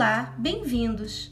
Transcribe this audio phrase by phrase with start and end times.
[0.00, 1.30] Olá, bem-vindos!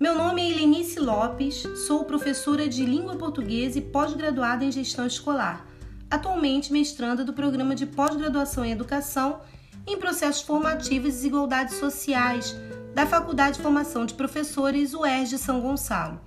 [0.00, 5.64] Meu nome é Helenice Lopes, sou professora de língua portuguesa e pós-graduada em gestão escolar,
[6.10, 9.38] atualmente mestranda do programa de pós-graduação em educação
[9.86, 12.56] em processos formativos e desigualdades sociais
[12.92, 16.20] da Faculdade de Formação de Professores UERJ de São Gonçalo.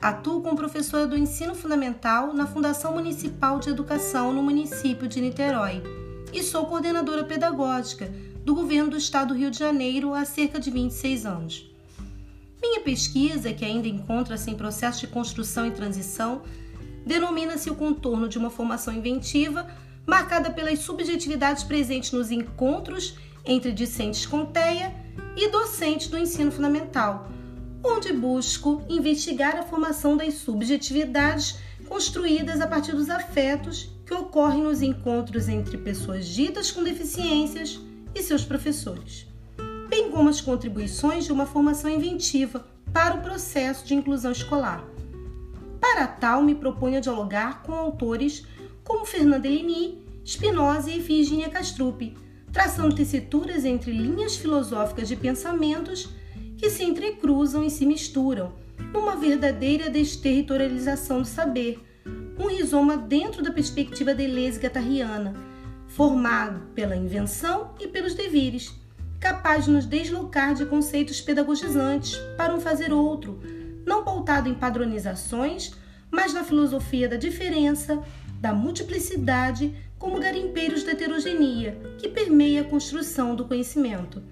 [0.00, 5.84] Atuo como professora do ensino fundamental na Fundação Municipal de Educação no município de Niterói
[6.32, 8.12] e sou coordenadora pedagógica
[8.44, 11.70] do governo do estado do Rio de Janeiro há cerca de 26 anos.
[12.60, 16.42] Minha pesquisa, que ainda encontra-se em processo de construção e transição,
[17.06, 19.66] denomina-se o contorno de uma formação inventiva
[20.06, 24.94] marcada pelas subjetividades presentes nos encontros entre discentes com TEA
[25.36, 27.28] e docentes do ensino fundamental,
[27.82, 34.82] onde busco investigar a formação das subjetividades construídas a partir dos afetos que ocorrem nos
[34.82, 37.80] encontros entre pessoas ditas com deficiências
[38.14, 39.26] e seus professores,
[39.88, 44.84] bem como as contribuições de uma formação inventiva para o processo de inclusão escolar.
[45.80, 48.46] Para tal, me proponho dialogar com autores
[48.84, 52.16] como Fernanda Elini, Spinoza e Virginia Castrup,
[52.52, 56.10] traçando tessituras entre linhas filosóficas de pensamentos
[56.56, 58.52] que se entrecruzam e se misturam,
[58.92, 61.80] numa verdadeira desterritorialização do saber,
[62.38, 65.34] um rizoma dentro da perspectiva deleuze guattariana,
[65.94, 68.72] formado pela invenção e pelos devires,
[69.20, 73.38] capaz de nos deslocar de conceitos pedagogizantes para um fazer outro,
[73.84, 75.72] não pautado em padronizações,
[76.10, 78.02] mas na filosofia da diferença,
[78.40, 84.22] da multiplicidade, como garimpeiros da heterogeneia, que permeia a construção do conhecimento.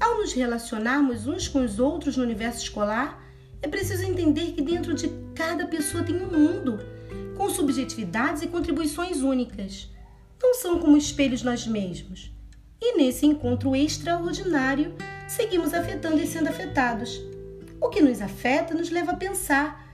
[0.00, 3.22] Ao nos relacionarmos uns com os outros no universo escolar,
[3.60, 6.78] é preciso entender que dentro de cada pessoa tem um mundo,
[7.36, 9.94] com subjetividades e contribuições únicas
[10.42, 12.32] não são como espelhos nós mesmos.
[12.80, 14.94] E nesse encontro extraordinário,
[15.26, 17.20] seguimos afetando e sendo afetados.
[17.80, 19.84] O que nos afeta nos leva a pensar.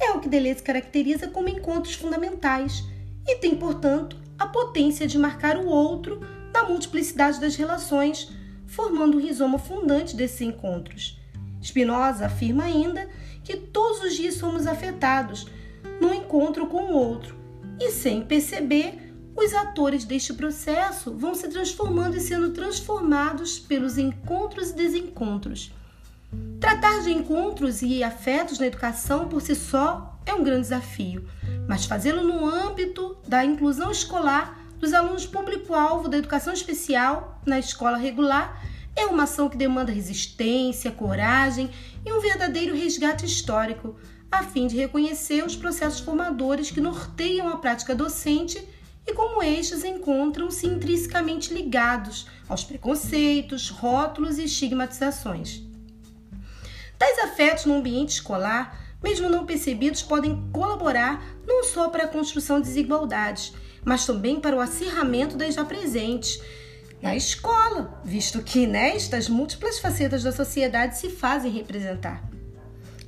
[0.00, 2.84] É o que Deleuze caracteriza como encontros fundamentais
[3.26, 6.20] e tem, portanto, a potência de marcar o outro
[6.54, 8.30] na multiplicidade das relações,
[8.66, 11.20] formando o rizoma fundante desses encontros.
[11.60, 13.08] Spinoza afirma ainda
[13.42, 15.46] que todos os dias somos afetados
[16.00, 17.36] no encontro com o outro
[17.80, 19.07] e, sem perceber,
[19.38, 25.72] os atores deste processo vão se transformando e sendo transformados pelos encontros e desencontros.
[26.60, 31.24] Tratar de encontros e afetos na educação por si só é um grande desafio,
[31.68, 37.96] mas fazê-lo no âmbito da inclusão escolar dos alunos público-alvo da educação especial na escola
[37.96, 38.60] regular
[38.96, 41.70] é uma ação que demanda resistência, coragem
[42.04, 43.94] e um verdadeiro resgate histórico,
[44.30, 48.62] a fim de reconhecer os processos formadores que norteiam a prática docente
[49.08, 55.62] e como estes encontram-se intrinsecamente ligados aos preconceitos, rótulos e estigmatizações.
[56.98, 62.60] Tais afetos no ambiente escolar, mesmo não percebidos, podem colaborar não só para a construção
[62.60, 66.38] de desigualdades, mas também para o acirramento das já presentes
[67.00, 72.28] na escola, visto que nestas múltiplas facetas da sociedade se fazem representar.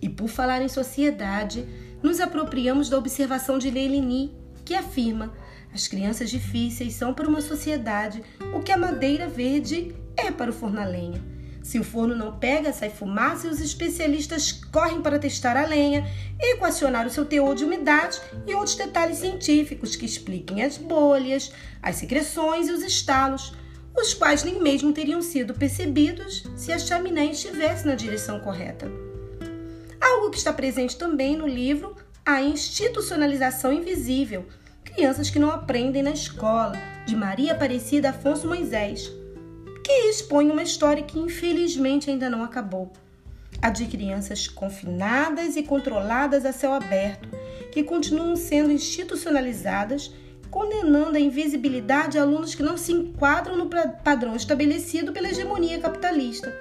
[0.01, 1.67] E por falar em sociedade,
[2.03, 4.35] nos apropriamos da observação de Leilini,
[4.65, 5.33] que afirma
[5.73, 8.23] as crianças difíceis são para uma sociedade
[8.55, 11.23] o que a madeira verde é para o forno a lenha.
[11.63, 16.07] Se o forno não pega, sai fumaça e os especialistas correm para testar a lenha,
[16.41, 21.97] equacionar o seu teor de umidade e outros detalhes científicos que expliquem as bolhas, as
[21.97, 23.55] secreções e os estalos,
[23.97, 28.91] os quais nem mesmo teriam sido percebidos se a chaminé estivesse na direção correta.
[30.01, 31.95] Algo que está presente também no livro,
[32.25, 34.47] a institucionalização invisível,
[34.95, 36.73] Crianças que não aprendem na escola,
[37.07, 39.11] de Maria Aparecida Afonso Moisés,
[39.85, 42.93] que expõe uma história que infelizmente ainda não acabou.
[43.63, 47.29] A de crianças confinadas e controladas a céu aberto,
[47.71, 50.13] que continuam sendo institucionalizadas,
[50.51, 53.71] condenando a invisibilidade a alunos que não se enquadram no
[54.03, 56.53] padrão estabelecido pela hegemonia capitalista,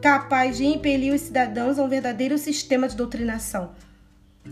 [0.00, 3.72] capaz de impelir os cidadãos a um verdadeiro sistema de doutrinação.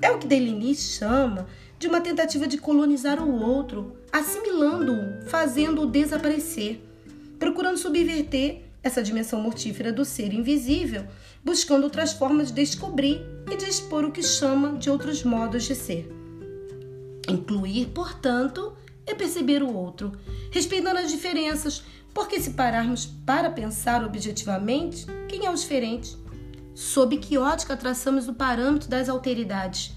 [0.01, 1.47] É o que Deligny chama
[1.79, 6.81] de uma tentativa de colonizar o outro, assimilando-o, fazendo-o desaparecer,
[7.39, 11.07] procurando subverter essa dimensão mortífera do ser invisível,
[11.43, 13.21] buscando outras formas de descobrir
[13.51, 16.11] e de expor o que chama de outros modos de ser.
[17.29, 18.75] Incluir, portanto,
[19.07, 20.13] é perceber o outro,
[20.51, 21.83] respeitando as diferenças,
[22.13, 26.17] porque se pararmos para pensar objetivamente, quem é o diferente?
[26.75, 29.93] Sob que ótica traçamos o parâmetro das alteridades?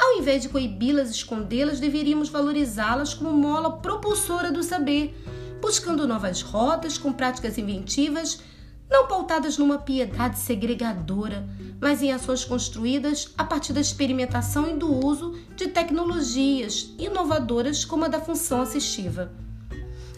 [0.00, 5.12] Ao invés de coibi-las e escondê-las, deveríamos valorizá-las como mola propulsora do saber,
[5.60, 8.40] buscando novas rotas com práticas inventivas
[8.88, 11.48] não pautadas numa piedade segregadora,
[11.80, 18.04] mas em ações construídas a partir da experimentação e do uso de tecnologias inovadoras como
[18.04, 19.32] a da função assistiva.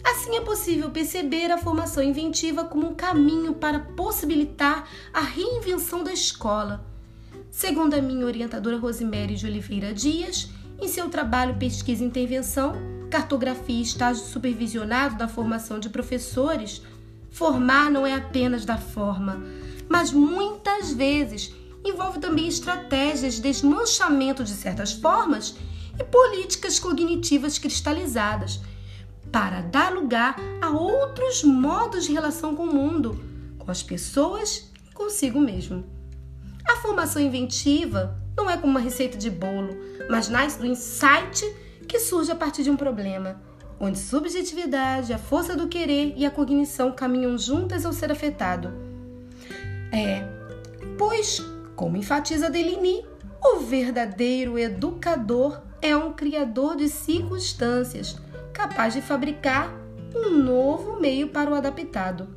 [0.03, 6.13] Assim é possível perceber a formação inventiva como um caminho para possibilitar a reinvenção da
[6.13, 6.85] escola.
[7.49, 10.49] Segundo a minha orientadora Rosemary de Oliveira Dias,
[10.79, 12.75] em seu trabalho Pesquisa e Intervenção,
[13.09, 16.81] Cartografia e Estágio Supervisionado da Formação de Professores,
[17.31, 19.43] formar não é apenas da forma,
[19.89, 21.53] mas muitas vezes
[21.83, 25.55] envolve também estratégias de desmanchamento de certas formas
[25.99, 28.59] e políticas cognitivas cristalizadas
[29.31, 33.19] para dar lugar a outros modos de relação com o mundo,
[33.57, 35.83] com as pessoas e consigo mesmo.
[36.67, 39.75] A formação inventiva não é como uma receita de bolo,
[40.09, 41.43] mas nasce do insight
[41.87, 43.41] que surge a partir de um problema,
[43.79, 48.73] onde subjetividade, a força do querer e a cognição caminham juntas ao ser afetado.
[49.91, 50.27] É,
[50.97, 51.39] pois,
[51.75, 53.05] como enfatiza Deligny,
[53.41, 58.17] o verdadeiro educador é um criador de circunstâncias
[58.57, 59.71] capaz de fabricar
[60.15, 62.35] um novo meio para o adaptado.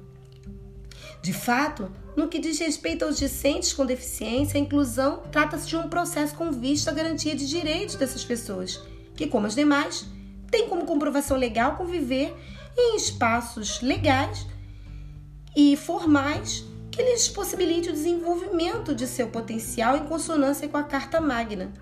[1.23, 5.89] De fato, no que diz respeito aos discentes com deficiência, a inclusão trata-se de um
[5.89, 8.79] processo com vista à garantia de direitos dessas pessoas,
[9.17, 10.07] que, como as demais,
[10.51, 12.37] têm como comprovação legal conviver
[12.77, 14.47] em espaços legais
[15.57, 21.19] e formais que lhes possibilite o desenvolvimento de seu potencial em consonância com a Carta
[21.19, 21.73] Magna.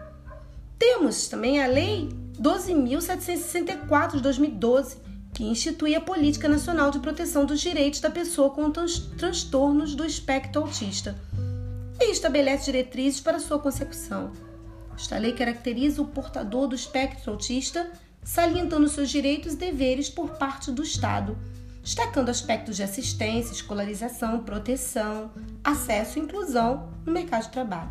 [0.78, 2.08] Temos também a Lei
[2.40, 4.96] 12.764 de 2012,
[5.34, 10.62] que institui a Política Nacional de Proteção dos Direitos da Pessoa com Transtornos do Espectro
[10.62, 11.16] Autista
[12.00, 14.32] e estabelece diretrizes para sua consecução.
[14.96, 17.90] Esta lei caracteriza o portador do espectro autista,
[18.22, 21.36] salientando seus direitos e deveres por parte do Estado,
[21.82, 25.30] destacando aspectos de assistência, escolarização, proteção,
[25.62, 27.90] acesso e inclusão no mercado de trabalho.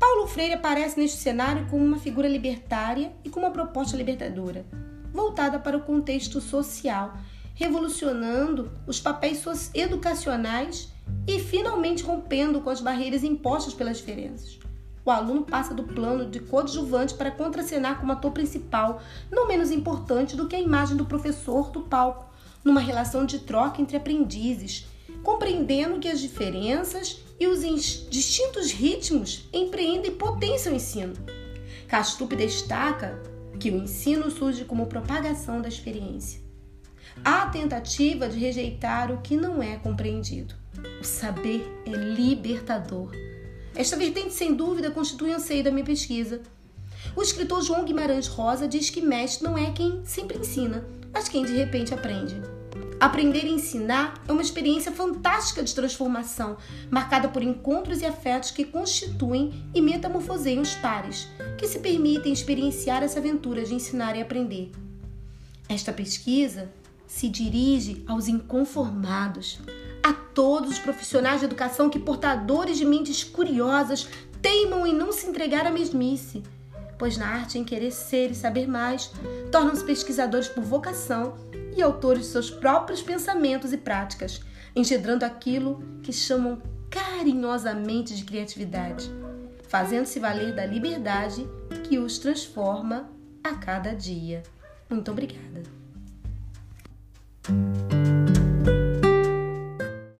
[0.00, 4.64] Paulo Freire aparece neste cenário como uma figura libertária e com uma proposta libertadora,
[5.12, 7.12] voltada para o contexto social,
[7.54, 9.44] revolucionando os papéis
[9.74, 10.90] educacionais
[11.26, 14.58] e finalmente rompendo com as barreiras impostas pelas diferenças.
[15.04, 20.34] O aluno passa do plano de coadjuvante para contracenar como ator principal, não menos importante
[20.34, 22.32] do que a imagem do professor do palco,
[22.64, 24.86] numa relação de troca entre aprendizes,
[25.22, 27.62] compreendendo que as diferenças e os
[28.10, 31.14] distintos ritmos empreendem e potenciam o ensino.
[31.88, 33.18] Castrup destaca
[33.58, 36.40] que o ensino surge como propagação da experiência.
[37.24, 40.54] Há a tentativa de rejeitar o que não é compreendido.
[41.00, 43.10] O saber é libertador.
[43.74, 46.42] Esta vertente, sem dúvida, constitui o anseio da minha pesquisa.
[47.16, 51.44] O escritor João Guimarães Rosa diz que mestre não é quem sempre ensina, mas quem
[51.44, 52.59] de repente aprende.
[53.00, 56.58] Aprender e ensinar é uma experiência fantástica de transformação,
[56.90, 61.26] marcada por encontros e afetos que constituem e metamorfoseiam os pares,
[61.56, 64.70] que se permitem experienciar essa aventura de ensinar e aprender.
[65.66, 66.70] Esta pesquisa
[67.06, 69.60] se dirige aos inconformados,
[70.02, 74.06] a todos os profissionais de educação que, portadores de mentes curiosas,
[74.42, 76.42] teimam em não se entregar à mesmice,
[76.98, 79.10] pois na arte em querer ser e saber mais,
[79.50, 81.34] tornam-se pesquisadores por vocação
[81.80, 84.40] e autores de seus próprios pensamentos e práticas,
[84.76, 86.60] engendrando aquilo que chamam
[86.90, 89.10] carinhosamente de criatividade,
[89.68, 91.46] fazendo-se valer da liberdade
[91.88, 93.10] que os transforma
[93.42, 94.42] a cada dia.
[94.88, 95.62] Muito obrigada.